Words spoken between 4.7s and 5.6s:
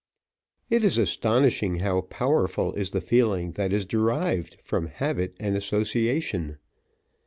habit and